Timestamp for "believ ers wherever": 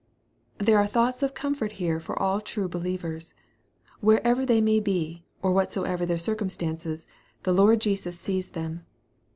2.67-4.47